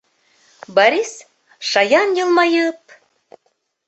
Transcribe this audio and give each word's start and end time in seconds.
Борис, 0.75 1.11
шаян 1.69 2.09
йылмайып: 2.17 2.81